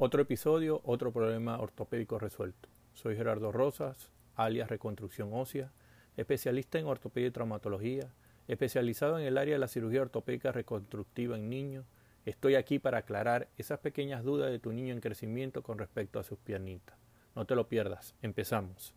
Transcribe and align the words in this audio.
Otro 0.00 0.22
episodio, 0.22 0.80
otro 0.84 1.12
problema 1.12 1.58
ortopédico 1.58 2.20
resuelto. 2.20 2.68
Soy 2.94 3.16
Gerardo 3.16 3.50
Rosas, 3.50 4.12
alias 4.36 4.70
Reconstrucción 4.70 5.30
Ósea, 5.32 5.72
especialista 6.16 6.78
en 6.78 6.86
ortopedia 6.86 7.26
y 7.26 7.32
traumatología, 7.32 8.14
especializado 8.46 9.18
en 9.18 9.26
el 9.26 9.36
área 9.36 9.54
de 9.54 9.58
la 9.58 9.66
cirugía 9.66 10.02
ortopédica 10.02 10.52
reconstructiva 10.52 11.36
en 11.36 11.50
niños. 11.50 11.84
Estoy 12.26 12.54
aquí 12.54 12.78
para 12.78 12.98
aclarar 12.98 13.48
esas 13.58 13.80
pequeñas 13.80 14.22
dudas 14.22 14.52
de 14.52 14.60
tu 14.60 14.72
niño 14.72 14.94
en 14.94 15.00
crecimiento 15.00 15.64
con 15.64 15.78
respecto 15.78 16.20
a 16.20 16.22
sus 16.22 16.38
piernitas. 16.38 16.96
No 17.34 17.44
te 17.44 17.56
lo 17.56 17.66
pierdas, 17.66 18.14
empezamos. 18.22 18.94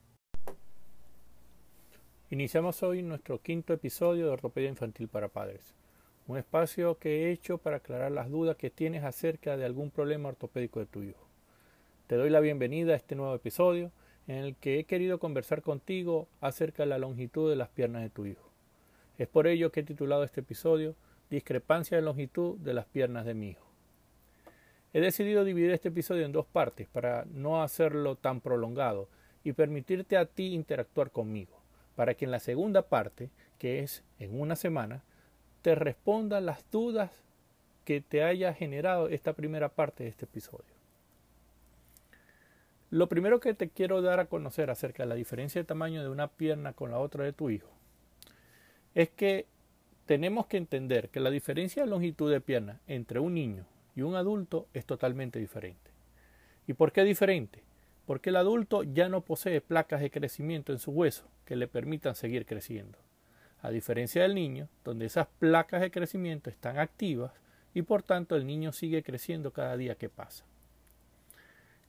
Iniciamos 2.30 2.84
hoy 2.84 3.02
nuestro 3.02 3.42
quinto 3.42 3.74
episodio 3.74 4.28
de 4.28 4.34
Ortopedia 4.34 4.70
Infantil 4.70 5.08
para 5.08 5.30
Padres 5.30 5.74
un 6.28 6.38
espacio 6.38 6.98
que 6.98 7.24
he 7.24 7.32
hecho 7.32 7.58
para 7.58 7.78
aclarar 7.78 8.12
las 8.12 8.30
dudas 8.30 8.56
que 8.56 8.70
tienes 8.70 9.04
acerca 9.04 9.58
de 9.58 9.66
algún 9.66 9.92
problema 9.92 10.30
ortopédico 10.30 10.80
de 10.80 10.86
tu 10.86 11.04
hijo. 11.04 11.28
Te 12.08 12.16
doy 12.16 12.30
la 12.30 12.40
bienvenida 12.40 12.94
a 12.94 12.98
este 12.98 13.16
nuevo 13.16 13.34
episodio 13.36 13.92
en 14.28 14.38
el 14.38 14.56
que 14.56 14.80
he 14.80 14.84
querido 14.84 15.20
conversar 15.20 15.62
contigo 15.62 16.28
acerca 16.40 16.84
de 16.84 16.90
la 16.90 16.98
longitud 16.98 17.50
de 17.50 17.56
las 17.56 17.70
piernas 17.70 18.04
de 18.04 18.10
tu 18.10 18.26
hijo. 18.26 18.50
Es 19.18 19.28
por 19.28 19.48
ello 19.48 19.72
que 19.72 19.82
he 19.82 19.84
titulado 19.84 20.24
este 20.24 20.42
episodio 20.42 20.96
Discrepancia 21.30 21.96
de 21.96 22.04
longitud 22.04 22.58
de 22.60 22.74
las 22.74 22.86
piernas 22.86 23.26
de 23.26 23.34
mi 23.34 23.52
hijo. 23.52 23.66
He 24.94 25.00
decidido 25.00 25.46
dividir 25.46 25.72
este 25.72 25.88
episodio 25.88 26.26
en 26.26 26.34
dos 26.34 26.46
partes 26.46 26.90
para 26.90 27.26
no 27.32 27.64
hacerlo 27.64 28.18
tan 28.18 28.42
prolongado 28.42 29.08
y 29.44 29.54
permitirte 29.54 30.18
a 30.18 30.26
ti 30.26 30.54
interactuar 30.54 31.12
conmigo, 31.12 31.62
para 31.96 32.16
que 32.16 32.26
en 32.26 32.32
la 32.32 32.40
segunda 32.40 32.82
parte, 32.82 33.30
que 33.58 33.80
es 33.80 34.04
en 34.20 34.38
una 34.38 34.58
semana, 34.58 35.04
te 35.62 35.76
responda 35.76 36.42
las 36.42 36.70
dudas 36.72 37.12
que 37.86 38.02
te 38.02 38.24
haya 38.24 38.54
generado 38.54 39.10
esta 39.10 39.34
primera 39.34 39.70
parte 39.70 40.04
de 40.04 40.10
este 40.10 40.26
episodio. 40.26 40.82
Lo 42.90 43.08
primero 43.08 43.40
que 43.40 43.54
te 43.54 43.70
quiero 43.70 44.02
dar 44.02 44.20
a 44.20 44.26
conocer 44.26 44.70
acerca 44.70 45.04
de 45.04 45.10
la 45.10 45.16
diferencia 45.16 45.62
de 45.62 45.66
tamaño 45.66 46.04
de 46.04 46.10
una 46.10 46.28
pierna 46.28 46.74
con 46.74 46.92
la 46.92 47.00
otra 47.00 47.24
de 47.24 47.34
tu 47.34 47.50
hijo 47.50 47.70
es 48.94 49.10
que 49.10 49.46
tenemos 50.06 50.48
que 50.48 50.58
entender 50.58 51.10
que 51.10 51.22
la 51.22 51.30
diferencia 51.30 51.84
de 51.84 51.90
longitud 51.90 52.30
de 52.30 52.42
pierna 52.42 52.82
entre 52.88 53.20
un 53.20 53.34
niño 53.34 53.66
y 53.96 54.02
un 54.02 54.16
adulto 54.16 54.68
es 54.74 54.86
totalmente 54.86 55.40
diferente. 55.40 55.92
¿Y 56.68 56.74
por 56.74 56.92
qué 56.92 57.04
diferente? 57.04 57.64
Porque 58.06 58.30
el 58.30 58.36
adulto 58.36 58.84
ya 58.84 59.08
no 59.08 59.22
posee 59.22 59.62
placas 59.62 60.02
de 60.02 60.12
crecimiento 60.12 60.74
en 60.74 60.80
su 60.80 60.92
hueso 60.92 61.24
que 61.46 61.56
le 61.56 61.68
permitan 61.68 62.16
seguir 62.16 62.46
creciendo 62.46 62.98
a 63.62 63.70
diferencia 63.70 64.24
del 64.24 64.36
niño, 64.36 64.68
donde 64.84 65.06
esas 65.06 65.28
placas 65.40 65.82
de 65.82 65.92
crecimiento 65.92 66.50
están 66.50 66.80
activas 66.80 67.32
y 67.74 67.84
por 67.84 68.04
tanto 68.04 68.36
el 68.36 68.46
niño 68.46 68.72
sigue 68.72 69.04
creciendo 69.04 69.52
cada 69.52 69.78
día 69.78 69.96
que 69.96 70.10
pasa. 70.10 70.46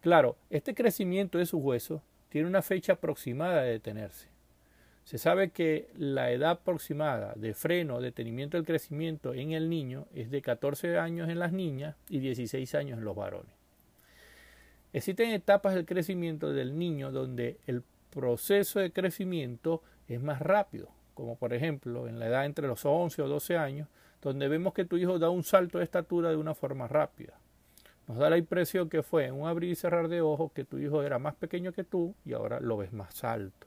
Claro, 0.00 0.36
este 0.50 0.74
crecimiento 0.74 1.38
de 1.38 1.46
sus 1.46 1.62
huesos 1.62 2.02
tiene 2.28 2.48
una 2.48 2.62
fecha 2.62 2.94
aproximada 2.94 3.62
de 3.62 3.72
detenerse. 3.72 4.28
Se 5.04 5.18
sabe 5.18 5.50
que 5.50 5.90
la 5.96 6.30
edad 6.30 6.52
aproximada 6.52 7.34
de 7.36 7.54
freno 7.54 7.96
o 7.96 8.00
detenimiento 8.00 8.56
del 8.56 8.66
crecimiento 8.66 9.34
en 9.34 9.52
el 9.52 9.68
niño 9.68 10.06
es 10.14 10.30
de 10.30 10.42
14 10.42 10.98
años 10.98 11.28
en 11.28 11.38
las 11.38 11.52
niñas 11.52 11.96
y 12.08 12.20
16 12.20 12.74
años 12.74 12.98
en 12.98 13.04
los 13.04 13.16
varones. 13.16 13.52
Existen 14.92 15.30
etapas 15.30 15.74
del 15.74 15.86
crecimiento 15.86 16.52
del 16.52 16.78
niño 16.78 17.10
donde 17.10 17.58
el 17.66 17.82
proceso 18.10 18.78
de 18.78 18.92
crecimiento 18.92 19.82
es 20.06 20.20
más 20.20 20.40
rápido, 20.40 20.88
como 21.14 21.36
por 21.36 21.52
ejemplo 21.52 22.08
en 22.08 22.18
la 22.18 22.26
edad 22.26 22.44
entre 22.46 22.66
los 22.66 22.84
11 22.84 23.22
o 23.22 23.28
12 23.28 23.56
años, 23.56 23.88
donde 24.20 24.48
vemos 24.48 24.72
que 24.72 24.84
tu 24.84 24.96
hijo 24.96 25.18
da 25.18 25.30
un 25.30 25.42
salto 25.42 25.78
de 25.78 25.84
estatura 25.84 26.30
de 26.30 26.36
una 26.36 26.54
forma 26.54 26.88
rápida. 26.88 27.34
Nos 28.08 28.18
da 28.18 28.30
la 28.30 28.38
impresión 28.38 28.88
que 28.88 29.02
fue 29.02 29.26
en 29.26 29.34
un 29.34 29.48
abrir 29.48 29.70
y 29.70 29.76
cerrar 29.76 30.08
de 30.08 30.20
ojos 30.20 30.52
que 30.52 30.64
tu 30.64 30.78
hijo 30.78 31.02
era 31.02 31.18
más 31.18 31.34
pequeño 31.34 31.72
que 31.72 31.84
tú 31.84 32.14
y 32.24 32.32
ahora 32.32 32.60
lo 32.60 32.76
ves 32.76 32.92
más 32.92 33.24
alto. 33.24 33.66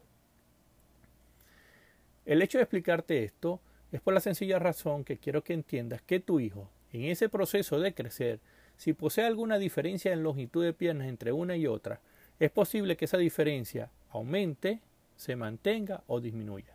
El 2.25 2.41
hecho 2.41 2.57
de 2.57 2.63
explicarte 2.63 3.23
esto 3.23 3.59
es 3.91 4.01
por 4.01 4.13
la 4.13 4.19
sencilla 4.19 4.59
razón 4.59 5.03
que 5.03 5.17
quiero 5.17 5.43
que 5.43 5.53
entiendas 5.53 6.01
que 6.01 6.19
tu 6.19 6.39
hijo, 6.39 6.69
en 6.91 7.03
ese 7.03 7.29
proceso 7.29 7.79
de 7.79 7.93
crecer, 7.93 8.39
si 8.77 8.93
posee 8.93 9.25
alguna 9.25 9.57
diferencia 9.57 10.11
en 10.11 10.23
longitud 10.23 10.63
de 10.63 10.73
piernas 10.73 11.07
entre 11.07 11.31
una 11.31 11.55
y 11.55 11.67
otra, 11.67 12.01
es 12.39 12.51
posible 12.51 12.97
que 12.97 13.05
esa 13.05 13.17
diferencia 13.17 13.89
aumente, 14.09 14.81
se 15.15 15.35
mantenga 15.35 16.03
o 16.07 16.19
disminuya. 16.19 16.74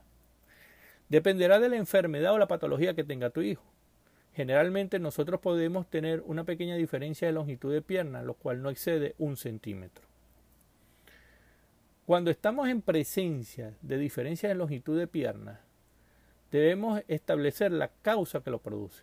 Dependerá 1.10 1.58
de 1.58 1.68
la 1.68 1.76
enfermedad 1.76 2.32
o 2.32 2.38
la 2.38 2.48
patología 2.48 2.94
que 2.94 3.04
tenga 3.04 3.30
tu 3.30 3.42
hijo. 3.42 3.64
Generalmente 4.32 4.98
nosotros 5.00 5.40
podemos 5.40 5.90
tener 5.90 6.22
una 6.24 6.44
pequeña 6.44 6.76
diferencia 6.76 7.26
de 7.26 7.34
longitud 7.34 7.72
de 7.72 7.82
pierna, 7.82 8.22
lo 8.22 8.34
cual 8.34 8.62
no 8.62 8.70
excede 8.70 9.16
un 9.18 9.36
centímetro. 9.36 10.06
Cuando 12.06 12.30
estamos 12.30 12.68
en 12.68 12.80
presencia 12.80 13.76
de 13.82 13.98
diferencias 13.98 14.50
de 14.50 14.54
longitud 14.54 14.98
de 14.98 15.08
pierna, 15.08 15.60
debemos 16.50 17.02
establecer 17.08 17.72
la 17.72 17.88
causa 18.02 18.40
que 18.40 18.50
lo 18.50 18.60
produce. 18.60 19.02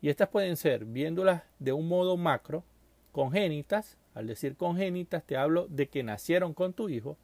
Y 0.00 0.08
estas 0.08 0.28
pueden 0.28 0.56
ser, 0.56 0.84
viéndolas 0.84 1.44
de 1.60 1.72
un 1.72 1.86
modo 1.86 2.16
macro, 2.16 2.64
congénitas, 3.12 3.96
al 4.14 4.26
decir 4.26 4.56
congénitas 4.56 5.24
te 5.24 5.36
hablo 5.36 5.68
de 5.68 5.88
que 5.88 6.02
nacieron 6.02 6.52
con 6.52 6.72
tu 6.72 6.88
hijo, 6.88 7.16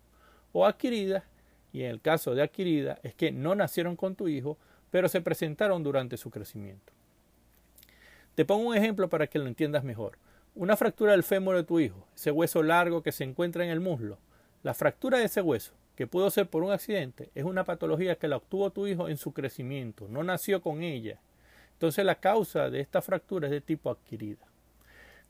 o 0.53 0.67
adquiridas, 0.67 1.25
y 1.73 1.83
en 1.83 1.91
el 1.91 2.01
caso 2.01 2.35
de 2.35 2.43
adquirida 2.43 2.99
es 3.03 3.15
que 3.15 3.31
no 3.33 3.55
nacieron 3.55 3.97
con 3.97 4.15
tu 4.15 4.29
hijo, 4.29 4.59
pero 4.91 5.09
se 5.09 5.21
presentaron 5.21 5.83
durante 5.83 6.17
su 6.17 6.31
crecimiento. 6.31 6.93
Te 8.35 8.45
pongo 8.45 8.69
un 8.69 8.77
ejemplo 8.77 9.09
para 9.09 9.27
que 9.27 9.39
lo 9.39 9.47
entiendas 9.47 9.85
mejor. 9.85 10.19
Una 10.55 10.77
fractura 10.77 11.13
del 11.13 11.25
fémur 11.25 11.57
de 11.57 11.65
tu 11.65 11.81
hijo, 11.81 12.07
ese 12.15 12.31
hueso 12.31 12.63
largo 12.63 13.03
que 13.03 13.13
se 13.13 13.25
encuentra 13.25 13.65
en 13.65 13.71
el 13.71 13.81
muslo. 13.81 14.19
La 14.63 14.75
fractura 14.75 15.19
de 15.19 15.25
ese 15.25 15.41
hueso, 15.41 15.73
que 15.95 16.07
pudo 16.07 16.31
ser 16.31 16.49
por 16.49 16.63
un 16.63 16.73
accidente, 16.73 17.31
es 17.35 17.45
una 17.45 17.65
patología 17.65 18.17
que 18.17 18.29
la 18.29 18.37
obtuvo 18.37 18.71
tu 18.71 18.87
hijo 18.87 19.09
en 19.09 19.17
su 19.17 19.33
crecimiento, 19.33 20.09
no 20.09 20.23
nació 20.25 20.63
con 20.63 20.83
ella. 20.83 21.21
Entonces 21.75 22.05
la 22.05 22.17
causa 22.17 22.71
de 22.71 22.81
esta 22.81 23.03
fractura 23.03 23.47
es 23.47 23.53
de 23.53 23.61
tipo 23.61 23.91
adquirida. 23.91 24.47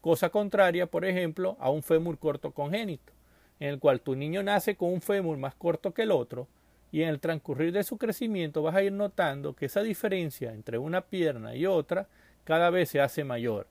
Cosa 0.00 0.30
contraria, 0.30 0.86
por 0.86 1.04
ejemplo, 1.04 1.56
a 1.60 1.70
un 1.70 1.82
fémur 1.82 2.18
corto 2.18 2.52
congénito 2.52 3.17
en 3.60 3.68
el 3.68 3.78
cual 3.78 4.00
tu 4.00 4.14
niño 4.14 4.42
nace 4.42 4.76
con 4.76 4.92
un 4.92 5.00
fémur 5.00 5.36
más 5.38 5.54
corto 5.54 5.92
que 5.92 6.02
el 6.02 6.10
otro, 6.10 6.48
y 6.90 7.02
en 7.02 7.08
el 7.08 7.20
transcurrir 7.20 7.72
de 7.72 7.84
su 7.84 7.98
crecimiento 7.98 8.62
vas 8.62 8.74
a 8.74 8.82
ir 8.82 8.92
notando 8.92 9.54
que 9.54 9.66
esa 9.66 9.82
diferencia 9.82 10.52
entre 10.52 10.78
una 10.78 11.02
pierna 11.02 11.54
y 11.54 11.66
otra 11.66 12.08
cada 12.44 12.70
vez 12.70 12.88
se 12.88 13.00
hace 13.00 13.24
mayor. 13.24 13.66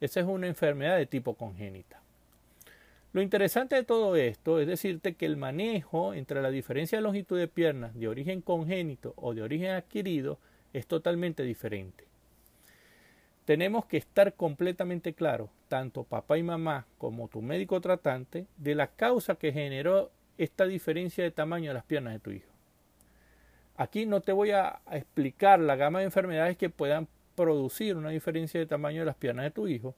Esa 0.00 0.20
es 0.20 0.26
una 0.26 0.46
enfermedad 0.46 0.98
de 0.98 1.06
tipo 1.06 1.34
congénita. 1.34 2.00
Lo 3.12 3.22
interesante 3.22 3.76
de 3.76 3.82
todo 3.84 4.14
esto 4.16 4.60
es 4.60 4.66
decirte 4.66 5.14
que 5.14 5.26
el 5.26 5.36
manejo 5.36 6.14
entre 6.14 6.42
la 6.42 6.50
diferencia 6.50 6.98
de 6.98 7.02
longitud 7.02 7.38
de 7.38 7.48
piernas 7.48 7.94
de 7.94 8.08
origen 8.08 8.42
congénito 8.42 9.14
o 9.16 9.34
de 9.34 9.42
origen 9.42 9.70
adquirido 9.70 10.38
es 10.72 10.86
totalmente 10.86 11.42
diferente 11.42 12.10
tenemos 13.50 13.84
que 13.86 13.96
estar 13.96 14.34
completamente 14.34 15.12
claros, 15.12 15.50
tanto 15.70 16.02
papá 16.02 16.36
y 16.36 16.42
mamá 16.42 16.84
como 16.98 17.28
tu 17.28 17.42
médico 17.42 17.80
tratante, 17.80 18.48
de 18.56 18.74
la 18.74 18.88
causa 18.88 19.36
que 19.36 19.52
generó 19.52 20.10
esta 20.36 20.66
diferencia 20.66 21.22
de 21.22 21.30
tamaño 21.30 21.70
de 21.70 21.74
las 21.74 21.84
piernas 21.84 22.12
de 22.12 22.18
tu 22.18 22.32
hijo. 22.32 22.50
Aquí 23.76 24.04
no 24.04 24.20
te 24.20 24.32
voy 24.32 24.50
a 24.50 24.80
explicar 24.90 25.60
la 25.60 25.76
gama 25.76 26.00
de 26.00 26.06
enfermedades 26.06 26.56
que 26.56 26.70
puedan 26.70 27.06
producir 27.36 27.96
una 27.96 28.10
diferencia 28.10 28.58
de 28.58 28.66
tamaño 28.66 29.02
de 29.02 29.06
las 29.06 29.14
piernas 29.14 29.44
de 29.44 29.52
tu 29.52 29.68
hijo, 29.68 29.94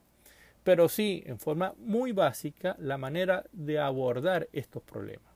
pero 0.62 0.90
sí, 0.90 1.22
en 1.24 1.38
forma 1.38 1.74
muy 1.78 2.12
básica, 2.12 2.76
la 2.78 2.98
manera 2.98 3.46
de 3.52 3.78
abordar 3.78 4.50
estos 4.52 4.82
problemas. 4.82 5.32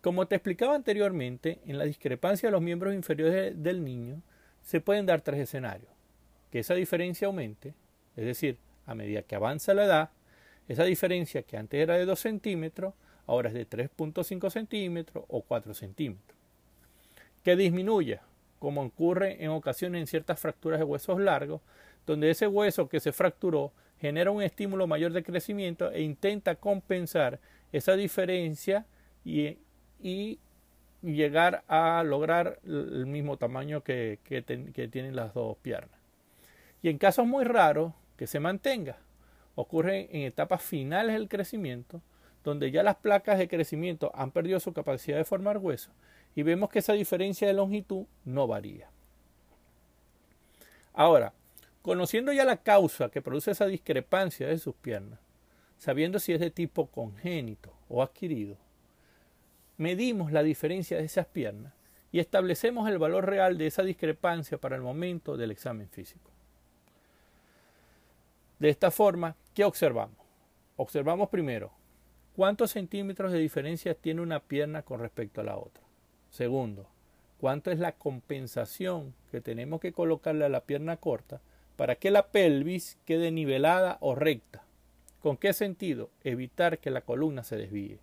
Como 0.00 0.26
te 0.26 0.34
explicaba 0.34 0.74
anteriormente, 0.74 1.60
en 1.66 1.78
la 1.78 1.84
discrepancia 1.84 2.48
de 2.48 2.52
los 2.52 2.62
miembros 2.62 2.94
inferiores 2.94 3.62
del 3.62 3.84
niño 3.84 4.22
se 4.60 4.80
pueden 4.80 5.06
dar 5.06 5.20
tres 5.20 5.38
escenarios 5.38 6.00
que 6.50 6.58
esa 6.58 6.74
diferencia 6.74 7.26
aumente, 7.26 7.74
es 8.16 8.24
decir, 8.24 8.58
a 8.86 8.94
medida 8.94 9.22
que 9.22 9.34
avanza 9.34 9.74
la 9.74 9.84
edad, 9.84 10.10
esa 10.68 10.84
diferencia 10.84 11.42
que 11.42 11.56
antes 11.56 11.80
era 11.80 11.96
de 11.96 12.04
2 12.04 12.18
centímetros, 12.18 12.94
ahora 13.26 13.48
es 13.48 13.54
de 13.54 13.68
3.5 13.68 14.50
centímetros 14.50 15.24
o 15.28 15.42
4 15.42 15.74
centímetros. 15.74 16.38
Que 17.42 17.56
disminuya, 17.56 18.22
como 18.58 18.82
ocurre 18.82 19.42
en 19.42 19.50
ocasiones 19.50 20.00
en 20.00 20.06
ciertas 20.06 20.38
fracturas 20.38 20.78
de 20.78 20.84
huesos 20.84 21.20
largos, 21.20 21.60
donde 22.06 22.30
ese 22.30 22.46
hueso 22.46 22.88
que 22.88 23.00
se 23.00 23.12
fracturó 23.12 23.72
genera 24.00 24.30
un 24.30 24.42
estímulo 24.42 24.86
mayor 24.86 25.12
de 25.12 25.22
crecimiento 25.22 25.90
e 25.90 26.02
intenta 26.02 26.56
compensar 26.56 27.38
esa 27.72 27.94
diferencia 27.94 28.86
y, 29.24 29.58
llegar 31.02 31.64
a 31.66 32.02
lograr 32.04 32.58
el 32.64 33.06
mismo 33.06 33.38
tamaño 33.38 33.82
que 33.82 34.18
tienen 34.92 35.16
las 35.16 35.32
dos 35.32 35.56
piernas 35.58 36.00
y 36.82 36.88
en 36.88 36.98
casos 36.98 37.26
muy 37.26 37.44
raros 37.44 37.92
que 38.20 38.26
se 38.26 38.38
mantenga. 38.38 38.98
Ocurre 39.56 40.10
en 40.12 40.22
etapas 40.22 40.62
finales 40.62 41.14
del 41.14 41.28
crecimiento, 41.28 42.02
donde 42.44 42.70
ya 42.70 42.82
las 42.82 42.96
placas 42.96 43.38
de 43.38 43.48
crecimiento 43.48 44.12
han 44.14 44.30
perdido 44.30 44.60
su 44.60 44.72
capacidad 44.72 45.16
de 45.16 45.24
formar 45.24 45.58
hueso 45.58 45.90
y 46.36 46.42
vemos 46.42 46.70
que 46.70 46.78
esa 46.78 46.92
diferencia 46.92 47.48
de 47.48 47.54
longitud 47.54 48.04
no 48.24 48.46
varía. 48.46 48.90
Ahora, 50.92 51.32
Conociendo 51.82 52.30
ya 52.34 52.44
la 52.44 52.58
causa 52.58 53.08
que 53.08 53.22
produce 53.22 53.52
esa 53.52 53.64
discrepancia 53.64 54.46
de 54.46 54.58
sus 54.58 54.74
piernas, 54.74 55.18
sabiendo 55.78 56.18
si 56.18 56.34
es 56.34 56.40
de 56.40 56.50
tipo 56.50 56.88
congénito 56.90 57.72
o 57.88 58.02
adquirido, 58.02 58.58
medimos 59.78 60.30
la 60.30 60.42
diferencia 60.42 60.98
de 60.98 61.04
esas 61.04 61.24
piernas 61.24 61.72
y 62.12 62.18
establecemos 62.18 62.86
el 62.86 62.98
valor 62.98 63.24
real 63.24 63.56
de 63.56 63.66
esa 63.66 63.82
discrepancia 63.82 64.58
para 64.58 64.76
el 64.76 64.82
momento 64.82 65.38
del 65.38 65.52
examen 65.52 65.88
físico. 65.88 66.29
De 68.60 68.68
esta 68.68 68.90
forma, 68.90 69.36
¿qué 69.54 69.64
observamos? 69.64 70.18
Observamos 70.76 71.30
primero 71.30 71.72
cuántos 72.36 72.70
centímetros 72.70 73.32
de 73.32 73.38
diferencia 73.38 73.94
tiene 73.94 74.20
una 74.20 74.40
pierna 74.40 74.82
con 74.82 75.00
respecto 75.00 75.40
a 75.40 75.44
la 75.44 75.56
otra. 75.56 75.82
Segundo, 76.28 76.86
cuánto 77.38 77.70
es 77.70 77.78
la 77.78 77.92
compensación 77.92 79.14
que 79.30 79.40
tenemos 79.40 79.80
que 79.80 79.92
colocarle 79.92 80.44
a 80.44 80.50
la 80.50 80.64
pierna 80.64 80.98
corta 80.98 81.40
para 81.76 81.96
que 81.96 82.10
la 82.10 82.28
pelvis 82.28 82.98
quede 83.06 83.30
nivelada 83.30 83.96
o 84.00 84.14
recta. 84.14 84.62
¿Con 85.20 85.38
qué 85.38 85.54
sentido? 85.54 86.10
Evitar 86.22 86.78
que 86.78 86.90
la 86.90 87.00
columna 87.00 87.42
se 87.42 87.56
desvíe. 87.56 87.98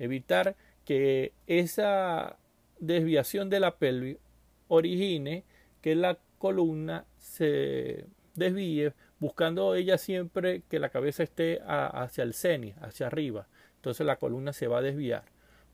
Evitar 0.00 0.56
que 0.84 1.32
esa 1.46 2.36
desviación 2.80 3.48
de 3.48 3.60
la 3.60 3.76
pelvis 3.76 4.18
origine 4.66 5.44
que 5.80 5.94
la 5.94 6.18
columna 6.38 7.06
se 7.16 8.06
desvíe, 8.34 8.92
buscando 9.24 9.74
ella 9.74 9.96
siempre 9.96 10.64
que 10.68 10.78
la 10.78 10.90
cabeza 10.90 11.22
esté 11.22 11.62
hacia 11.66 12.22
el 12.22 12.34
cenit, 12.34 12.76
hacia 12.82 13.06
arriba. 13.06 13.46
Entonces 13.76 14.04
la 14.04 14.16
columna 14.16 14.52
se 14.52 14.66
va 14.66 14.80
a 14.80 14.82
desviar. 14.82 15.24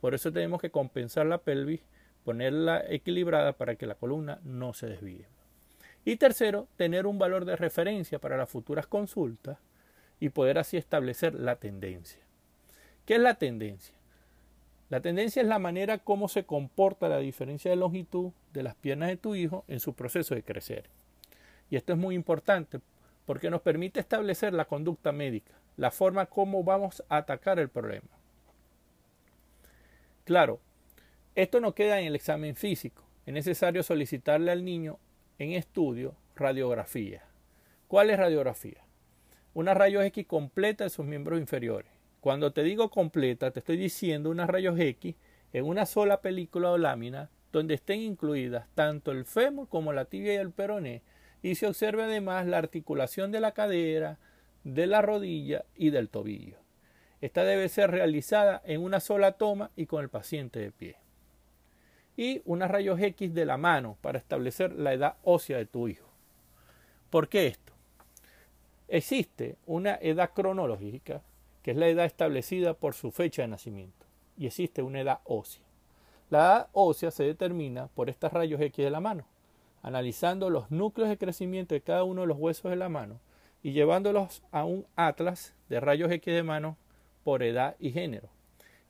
Por 0.01 0.15
eso 0.15 0.33
tenemos 0.33 0.61
que 0.61 0.71
compensar 0.71 1.27
la 1.27 1.39
pelvis, 1.39 1.81
ponerla 2.23 2.85
equilibrada 2.89 3.55
para 3.55 3.75
que 3.75 3.89
la 3.89 3.97
columna 3.97 4.39
no 4.45 4.73
se 4.73 4.87
desvíe. 4.87 5.27
Y 6.05 6.15
tercero, 6.15 6.69
tener 6.77 7.09
un 7.09 7.19
valor 7.19 7.45
de 7.45 7.57
referencia 7.57 8.21
para 8.21 8.37
las 8.37 8.49
futuras 8.49 8.87
consultas 8.87 9.59
y 10.21 10.29
poder 10.29 10.57
así 10.57 10.77
establecer 10.77 11.35
la 11.35 11.57
tendencia. 11.57 12.23
¿Qué 13.05 13.17
es 13.17 13.21
la 13.21 13.35
tendencia? 13.35 13.97
La 14.91 15.01
tendencia 15.01 15.43
es 15.43 15.49
la 15.49 15.59
manera 15.59 15.99
como 15.99 16.29
se 16.29 16.45
comporta 16.45 17.09
la 17.09 17.19
diferencia 17.19 17.73
de 17.73 17.77
longitud 17.77 18.31
de 18.53 18.63
las 18.63 18.77
piernas 18.77 19.09
de 19.09 19.17
tu 19.17 19.35
hijo 19.35 19.65
en 19.67 19.81
su 19.81 19.95
proceso 19.95 20.37
de 20.37 20.45
crecer. 20.45 20.89
Y 21.69 21.75
esto 21.75 21.93
es 21.93 21.99
muy 21.99 22.15
importante 22.15 22.79
porque 23.31 23.49
nos 23.49 23.63
permite 23.63 24.01
establecer 24.01 24.53
la 24.53 24.65
conducta 24.65 25.13
médica, 25.13 25.55
la 25.77 25.93
forma 25.93 26.27
como 26.27 26.65
vamos 26.65 27.05
a 27.09 27.19
atacar 27.19 27.61
el 27.61 27.69
problema. 27.69 28.09
Claro, 30.25 30.59
esto 31.37 31.61
no 31.61 31.73
queda 31.73 32.01
en 32.01 32.09
el 32.09 32.17
examen 32.17 32.57
físico. 32.57 33.05
Es 33.27 33.33
necesario 33.33 33.85
solicitarle 33.85 34.51
al 34.51 34.65
niño 34.65 34.99
en 35.39 35.53
estudio 35.53 36.17
radiografía. 36.35 37.23
¿Cuál 37.87 38.11
es 38.11 38.19
radiografía? 38.19 38.85
Una 39.55 39.75
rayos 39.75 40.03
X 40.07 40.27
completa 40.27 40.83
de 40.83 40.91
sus 40.91 41.07
miembros 41.07 41.39
inferiores 41.39 41.93
cuando 42.19 42.53
te 42.53 42.65
digo 42.65 42.91
completa, 42.91 43.53
te 43.53 43.61
estoy 43.61 43.77
diciendo 43.77 44.29
unas 44.31 44.51
rayos 44.51 44.77
X 44.77 45.15
en 45.53 45.67
una 45.67 45.87
sola 45.87 46.21
película 46.21 46.73
o 46.73 46.79
lámina 46.79 47.31
donde 47.53 47.75
estén 47.75 48.01
incluidas 48.01 48.67
tanto 48.75 49.13
el 49.13 49.25
fémur 49.25 49.69
como 49.69 49.93
la 49.93 50.07
tibia 50.07 50.35
y 50.35 50.39
el 50.39 50.51
peroné 50.51 51.03
y 51.43 51.55
se 51.55 51.67
observe 51.67 52.05
además 52.05 52.47
la 52.47 52.59
articulación 52.59 53.33
de 53.33 53.41
la 53.41 53.53
cadera, 53.53 54.19
de 54.65 54.87
la 54.87 55.03
rodilla 55.03 55.65
y 55.75 55.91
del 55.91 56.09
tobillo. 56.09 56.57
Esta 57.21 57.45
debe 57.45 57.69
ser 57.69 57.91
realizada 57.91 58.63
en 58.65 58.83
una 58.83 59.01
sola 59.01 59.33
toma 59.33 59.71
y 59.77 59.87
con 59.87 60.03
el 60.03 60.09
paciente 60.09 60.59
de 60.59 60.71
pie. 60.71 60.97
Y 62.17 62.43
unas 62.45 62.71
rayos 62.71 63.01
X 63.01 63.35
de 63.35 63.47
la 63.47 63.57
mano 63.57 63.97
para 64.01 64.19
establecer 64.19 64.73
la 64.73 64.93
edad 64.93 65.17
ósea 65.23 65.59
de 65.59 65.67
tu 65.67 65.89
hijo. 65.89 66.09
¿Por 67.11 67.29
qué 67.29 67.47
esto? 67.47 67.73
Existe 68.89 69.57
una 69.67 69.97
edad 70.01 70.31
cronológica 70.35 71.23
que 71.63 71.73
es 71.73 71.77
la 71.77 71.89
edad 71.89 72.07
establecida 72.07 72.75
por 72.75 72.95
su 72.95 73.11
fecha 73.11 73.43
de 73.43 73.49
nacimiento, 73.49 74.07
y 74.37 74.47
existe 74.47 74.83
una 74.83 75.01
edad 75.01 75.21
ósea. 75.25 75.63
La 76.31 76.39
edad 76.39 76.69
ósea 76.73 77.11
se 77.11 77.25
determina 77.25 77.89
por 77.89 78.09
estos 78.09 78.33
rayos 78.33 78.61
X 78.61 78.85
de 78.85 78.91
la 78.91 79.01
mano, 79.01 79.27
analizando 79.83 80.51
los 80.51 80.71
núcleos 80.71 81.09
de 81.09 81.19
crecimiento 81.19 81.75
de 81.75 81.81
cada 81.81 82.05
uno 82.05 82.23
de 82.23 82.27
los 82.27 82.39
huesos 82.39 82.71
de 82.71 82.77
la 82.77 82.89
mano 82.89 83.21
y 83.63 83.73
llevándolos 83.73 84.43
a 84.51 84.65
un 84.65 84.87
atlas 84.97 85.55
de 85.69 85.81
rayos 85.81 86.11
X 86.11 86.35
de 86.35 86.43
mano 86.43 86.77
por 87.25 87.43
edad 87.43 87.77
y 87.79 87.91
género. 87.91 88.29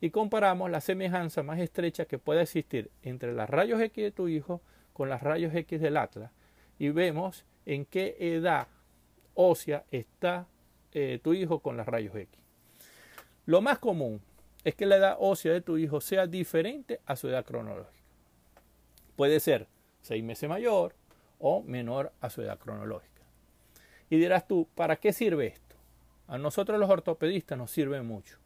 Y 0.00 0.10
comparamos 0.10 0.70
la 0.70 0.80
semejanza 0.80 1.42
más 1.42 1.58
estrecha 1.58 2.06
que 2.06 2.18
pueda 2.18 2.42
existir 2.42 2.90
entre 3.02 3.32
los 3.32 3.48
rayos 3.48 3.80
X 3.80 4.02
de 4.02 4.10
tu 4.10 4.28
hijo 4.28 4.60
con 4.92 5.08
los 5.08 5.20
rayos 5.22 5.54
X 5.54 5.80
del 5.80 5.96
atlas 5.96 6.30
y 6.78 6.88
vemos 6.88 7.44
en 7.66 7.84
qué 7.84 8.16
edad 8.18 8.66
ósea 9.34 9.84
está 9.90 10.46
eh, 10.92 11.20
tu 11.22 11.34
hijo 11.34 11.60
con 11.60 11.76
los 11.76 11.86
rayos 11.86 12.14
X. 12.14 12.40
Lo 13.46 13.60
más 13.60 13.78
común 13.78 14.20
es 14.64 14.74
que 14.74 14.86
la 14.86 14.96
edad 14.96 15.16
ósea 15.18 15.52
de 15.52 15.60
tu 15.60 15.76
hijo 15.76 16.00
sea 16.00 16.26
diferente 16.26 17.00
a 17.06 17.16
su 17.16 17.28
edad 17.28 17.44
cronológica. 17.44 17.92
Puede 19.16 19.40
ser 19.40 19.66
seis 20.00 20.22
meses 20.22 20.48
mayor 20.48 20.94
o 21.38 21.62
menor 21.62 22.12
a 22.20 22.30
su 22.30 22.42
edad 22.42 22.58
cronológica. 22.58 23.22
Y 24.08 24.18
dirás 24.18 24.46
tú, 24.46 24.68
¿para 24.74 24.96
qué 24.96 25.12
sirve 25.12 25.46
esto? 25.46 25.76
A 26.26 26.38
nosotros 26.38 26.78
los 26.78 26.90
ortopedistas 26.90 27.56
nos 27.56 27.70
sirve 27.70 28.02
mucho. 28.02 28.38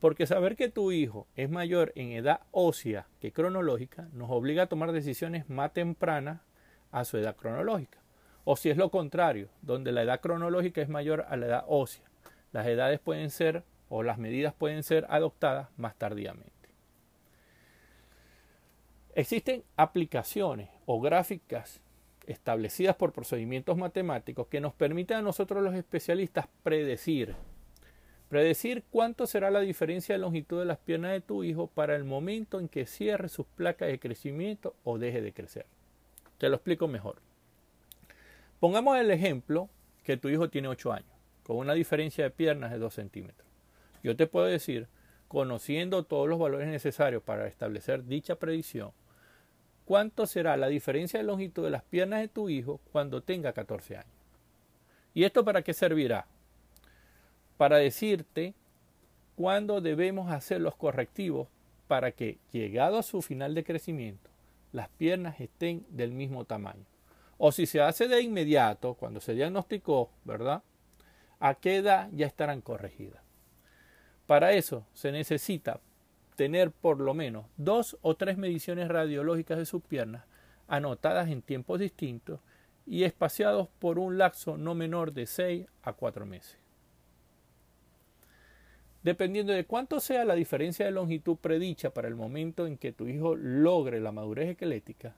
Porque 0.00 0.26
saber 0.26 0.56
que 0.56 0.68
tu 0.68 0.92
hijo 0.92 1.26
es 1.34 1.48
mayor 1.48 1.92
en 1.94 2.12
edad 2.12 2.40
ósea 2.50 3.06
que 3.20 3.32
cronológica 3.32 4.08
nos 4.12 4.30
obliga 4.30 4.64
a 4.64 4.68
tomar 4.68 4.92
decisiones 4.92 5.48
más 5.48 5.72
tempranas 5.72 6.40
a 6.92 7.04
su 7.04 7.16
edad 7.16 7.36
cronológica. 7.36 7.98
O 8.44 8.56
si 8.56 8.68
es 8.70 8.76
lo 8.76 8.90
contrario, 8.90 9.48
donde 9.62 9.92
la 9.92 10.02
edad 10.02 10.20
cronológica 10.20 10.82
es 10.82 10.88
mayor 10.88 11.24
a 11.28 11.36
la 11.36 11.46
edad 11.46 11.64
ósea. 11.66 12.04
Las 12.52 12.66
edades 12.66 13.00
pueden 13.00 13.30
ser 13.30 13.64
o 13.88 14.02
las 14.02 14.18
medidas 14.18 14.54
pueden 14.54 14.82
ser 14.82 15.06
adoptadas 15.08 15.68
más 15.76 15.96
tardíamente. 15.96 16.52
Existen 19.14 19.64
aplicaciones 19.76 20.68
o 20.86 21.00
gráficas 21.00 21.80
establecidas 22.26 22.96
por 22.96 23.12
procedimientos 23.12 23.76
matemáticos 23.76 24.46
que 24.48 24.60
nos 24.60 24.72
permiten 24.72 25.18
a 25.18 25.22
nosotros 25.22 25.62
los 25.62 25.74
especialistas 25.74 26.48
predecir 26.62 27.36
predecir 28.28 28.84
cuánto 28.90 29.26
será 29.26 29.50
la 29.50 29.60
diferencia 29.60 30.14
de 30.14 30.20
longitud 30.20 30.58
de 30.58 30.64
las 30.64 30.78
piernas 30.78 31.12
de 31.12 31.20
tu 31.20 31.44
hijo 31.44 31.68
para 31.68 31.94
el 31.94 32.04
momento 32.04 32.58
en 32.58 32.68
que 32.68 32.86
cierre 32.86 33.28
sus 33.28 33.46
placas 33.46 33.88
de 33.88 34.00
crecimiento 34.00 34.74
o 34.84 34.98
deje 34.98 35.20
de 35.22 35.32
crecer. 35.32 35.66
Te 36.38 36.48
lo 36.48 36.56
explico 36.56 36.88
mejor. 36.88 37.16
Pongamos 38.58 38.98
el 38.98 39.10
ejemplo 39.10 39.68
que 40.02 40.16
tu 40.16 40.28
hijo 40.28 40.50
tiene 40.50 40.68
8 40.68 40.92
años, 40.92 41.12
con 41.42 41.56
una 41.56 41.74
diferencia 41.74 42.24
de 42.24 42.30
piernas 42.30 42.70
de 42.72 42.78
2 42.78 42.94
centímetros. 42.94 43.48
Yo 44.02 44.16
te 44.16 44.26
puedo 44.26 44.46
decir, 44.46 44.88
conociendo 45.28 46.04
todos 46.04 46.28
los 46.28 46.38
valores 46.38 46.68
necesarios 46.68 47.22
para 47.22 47.46
establecer 47.46 48.04
dicha 48.04 48.36
predicción, 48.36 48.92
cuánto 49.86 50.26
será 50.26 50.56
la 50.58 50.66
diferencia 50.66 51.18
de 51.18 51.24
longitud 51.24 51.64
de 51.64 51.70
las 51.70 51.84
piernas 51.84 52.20
de 52.20 52.28
tu 52.28 52.50
hijo 52.50 52.80
cuando 52.92 53.22
tenga 53.22 53.54
14 53.54 53.96
años. 53.96 54.12
¿Y 55.14 55.24
esto 55.24 55.44
para 55.44 55.62
qué 55.62 55.72
servirá? 55.72 56.26
Para 57.56 57.78
decirte 57.78 58.52
cuándo 59.36 59.80
debemos 59.80 60.30
hacer 60.30 60.60
los 60.60 60.74
correctivos 60.74 61.48
para 61.86 62.12
que, 62.12 62.38
llegado 62.52 62.98
a 62.98 63.02
su 63.02 63.22
final 63.22 63.54
de 63.54 63.64
crecimiento, 63.64 64.28
las 64.72 64.88
piernas 64.88 65.40
estén 65.40 65.86
del 65.88 66.10
mismo 66.10 66.44
tamaño. 66.44 66.84
O 67.38 67.52
si 67.52 67.66
se 67.66 67.80
hace 67.80 68.08
de 68.08 68.20
inmediato, 68.20 68.94
cuando 68.94 69.20
se 69.20 69.34
diagnosticó, 69.34 70.10
¿verdad? 70.24 70.62
¿A 71.38 71.54
qué 71.54 71.76
edad 71.76 72.08
ya 72.12 72.26
estarán 72.26 72.60
corregidas? 72.60 73.22
Para 74.26 74.52
eso 74.52 74.84
se 74.92 75.12
necesita 75.12 75.80
tener 76.36 76.70
por 76.70 77.00
lo 77.00 77.14
menos 77.14 77.46
dos 77.56 77.98
o 78.02 78.14
tres 78.14 78.36
mediciones 78.38 78.88
radiológicas 78.88 79.58
de 79.58 79.66
sus 79.66 79.82
piernas 79.82 80.24
anotadas 80.68 81.28
en 81.30 81.42
tiempos 81.42 81.80
distintos 81.80 82.40
y 82.86 83.04
espaciados 83.04 83.68
por 83.78 83.98
un 83.98 84.18
lapso 84.18 84.56
no 84.56 84.74
menor 84.74 85.12
de 85.12 85.26
6 85.26 85.66
a 85.82 85.92
4 85.92 86.26
meses. 86.26 86.58
Dependiendo 89.02 89.52
de 89.52 89.64
cuánto 89.64 90.00
sea 90.00 90.24
la 90.24 90.34
diferencia 90.34 90.84
de 90.84 90.92
longitud 90.92 91.36
predicha 91.36 91.90
para 91.90 92.08
el 92.08 92.16
momento 92.16 92.66
en 92.66 92.76
que 92.76 92.92
tu 92.92 93.06
hijo 93.06 93.36
logre 93.36 94.00
la 94.00 94.12
madurez 94.12 94.48
esquelética, 94.48 95.14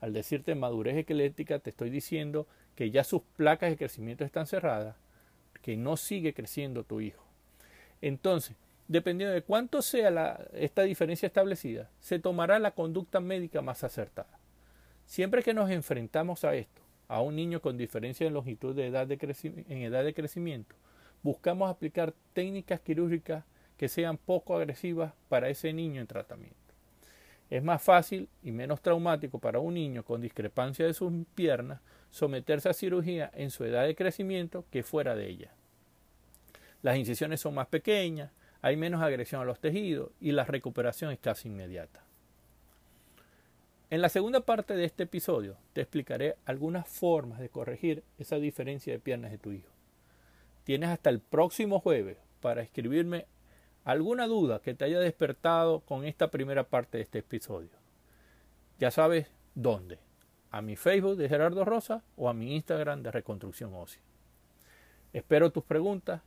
al 0.00 0.12
decirte 0.12 0.54
madurez 0.54 0.96
esquelética 0.96 1.58
te 1.58 1.70
estoy 1.70 1.90
diciendo 1.90 2.46
que 2.74 2.90
ya 2.90 3.04
sus 3.04 3.22
placas 3.36 3.70
de 3.70 3.76
crecimiento 3.76 4.24
están 4.24 4.46
cerradas, 4.46 4.96
que 5.62 5.76
no 5.76 5.96
sigue 5.96 6.34
creciendo 6.34 6.84
tu 6.84 7.00
hijo. 7.00 7.24
Entonces, 8.00 8.56
dependiendo 8.90 9.32
de 9.32 9.42
cuánto 9.42 9.82
sea 9.82 10.48
esta 10.52 10.82
diferencia 10.82 11.28
establecida, 11.28 11.88
se 12.00 12.18
tomará 12.18 12.58
la 12.58 12.72
conducta 12.72 13.20
médica 13.20 13.62
más 13.62 13.84
acertada. 13.84 14.40
Siempre 15.06 15.44
que 15.44 15.54
nos 15.54 15.70
enfrentamos 15.70 16.42
a 16.42 16.56
esto, 16.56 16.82
a 17.06 17.20
un 17.20 17.36
niño 17.36 17.60
con 17.60 17.76
diferencia 17.76 18.26
de 18.26 18.32
longitud 18.32 18.74
de 18.74 18.88
edad 18.88 19.06
de 19.06 19.64
en 19.68 19.82
edad 19.82 20.02
de 20.02 20.12
crecimiento, 20.12 20.74
buscamos 21.22 21.70
aplicar 21.70 22.14
técnicas 22.32 22.80
quirúrgicas 22.80 23.44
que 23.76 23.88
sean 23.88 24.18
poco 24.18 24.56
agresivas 24.56 25.12
para 25.28 25.50
ese 25.50 25.72
niño 25.72 26.00
en 26.00 26.08
tratamiento. 26.08 26.56
Es 27.48 27.62
más 27.62 27.80
fácil 27.80 28.28
y 28.42 28.50
menos 28.50 28.80
traumático 28.82 29.38
para 29.38 29.60
un 29.60 29.74
niño 29.74 30.04
con 30.04 30.20
discrepancia 30.20 30.84
de 30.84 30.94
sus 30.94 31.12
piernas 31.36 31.80
someterse 32.10 32.68
a 32.68 32.74
cirugía 32.74 33.30
en 33.34 33.50
su 33.50 33.64
edad 33.64 33.86
de 33.86 33.94
crecimiento 33.94 34.64
que 34.72 34.82
fuera 34.82 35.14
de 35.14 35.28
ella. 35.28 35.52
Las 36.82 36.96
incisiones 36.96 37.40
son 37.40 37.54
más 37.54 37.68
pequeñas, 37.68 38.32
hay 38.62 38.76
menos 38.76 39.02
agresión 39.02 39.42
a 39.42 39.44
los 39.44 39.60
tejidos 39.60 40.10
y 40.20 40.32
la 40.32 40.44
recuperación 40.44 41.12
es 41.12 41.18
casi 41.18 41.48
inmediata. 41.48 42.04
En 43.90 44.02
la 44.02 44.08
segunda 44.08 44.40
parte 44.40 44.76
de 44.76 44.84
este 44.84 45.02
episodio 45.02 45.56
te 45.72 45.80
explicaré 45.80 46.36
algunas 46.44 46.86
formas 46.86 47.40
de 47.40 47.48
corregir 47.48 48.04
esa 48.18 48.36
diferencia 48.36 48.92
de 48.92 49.00
piernas 49.00 49.32
de 49.32 49.38
tu 49.38 49.50
hijo. 49.50 49.72
Tienes 50.64 50.90
hasta 50.90 51.10
el 51.10 51.20
próximo 51.20 51.80
jueves 51.80 52.18
para 52.40 52.62
escribirme 52.62 53.26
alguna 53.84 54.26
duda 54.26 54.60
que 54.60 54.74
te 54.74 54.84
haya 54.84 55.00
despertado 55.00 55.80
con 55.80 56.04
esta 56.04 56.30
primera 56.30 56.64
parte 56.64 56.98
de 56.98 57.02
este 57.02 57.18
episodio. 57.20 57.70
Ya 58.78 58.90
sabes 58.90 59.26
dónde. 59.54 59.98
A 60.52 60.62
mi 60.62 60.76
Facebook 60.76 61.16
de 61.16 61.28
Gerardo 61.28 61.64
Rosa 61.64 62.04
o 62.16 62.28
a 62.28 62.34
mi 62.34 62.54
Instagram 62.54 63.02
de 63.02 63.10
Reconstrucción 63.10 63.74
Ósea. 63.74 64.02
Espero 65.12 65.50
tus 65.50 65.64
preguntas, 65.64 66.22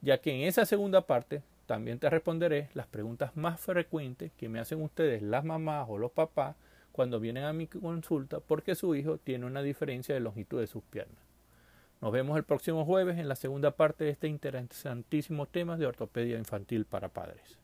ya 0.00 0.18
que 0.18 0.32
en 0.32 0.48
esa 0.48 0.66
segunda 0.66 1.06
parte 1.06 1.42
también 1.66 1.98
te 1.98 2.10
responderé 2.10 2.68
las 2.74 2.86
preguntas 2.86 3.36
más 3.36 3.60
frecuentes 3.60 4.32
que 4.32 4.48
me 4.48 4.60
hacen 4.60 4.82
ustedes, 4.82 5.22
las 5.22 5.44
mamás 5.44 5.86
o 5.88 5.98
los 5.98 6.12
papás, 6.12 6.56
cuando 6.92 7.18
vienen 7.18 7.44
a 7.44 7.52
mi 7.52 7.66
consulta 7.66 8.38
porque 8.38 8.76
su 8.76 8.94
hijo 8.94 9.18
tiene 9.18 9.46
una 9.46 9.62
diferencia 9.62 10.14
de 10.14 10.20
longitud 10.20 10.60
de 10.60 10.68
sus 10.68 10.84
piernas. 10.84 11.24
Nos 12.00 12.12
vemos 12.12 12.36
el 12.36 12.44
próximo 12.44 12.84
jueves 12.84 13.18
en 13.18 13.28
la 13.28 13.34
segunda 13.34 13.72
parte 13.72 14.04
de 14.04 14.10
este 14.10 14.28
interesantísimo 14.28 15.46
tema 15.46 15.76
de 15.76 15.86
ortopedia 15.86 16.38
infantil 16.38 16.84
para 16.84 17.08
padres. 17.08 17.58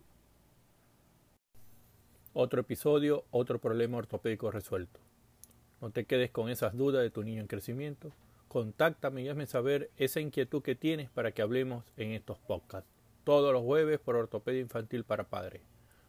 Otro 2.33 2.61
episodio, 2.61 3.25
otro 3.31 3.61
problema 3.61 3.99
ortopédico 3.99 4.51
resuelto. 4.51 4.99
No 5.81 5.91
te 5.91 6.07
quedes 6.07 6.31
con 6.31 6.49
esas 6.49 6.77
dudas 6.77 7.03
de 7.03 7.11
tu 7.11 7.23
niño 7.23 7.41
en 7.41 7.47
crecimiento. 7.47 8.13
Contáctame 8.49 9.23
y 9.23 9.29
hazme 9.29 9.47
saber 9.47 9.91
esa 9.97 10.21
inquietud 10.21 10.63
que 10.63 10.75
tienes 10.75 11.09
para 11.11 11.33
que 11.33 11.43
hablemos 11.43 11.85
en 11.97 12.11
estos 12.13 12.39
podcasts. 12.39 13.00
Todos 13.31 13.53
los 13.53 13.63
jueves 13.63 14.01
por 14.01 14.17
ortopedia 14.17 14.61
infantil 14.61 15.05
para 15.05 15.23
padres. 15.23 15.63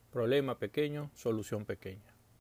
Problema 0.10 0.58
pequeño, 0.58 1.12
solución 1.14 1.66
pequeña. 1.66 2.11